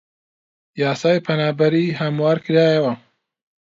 یاسای 0.81 1.23
پەنابەری 1.25 1.95
هەموار 1.99 2.37
کرایەوە 2.45 2.93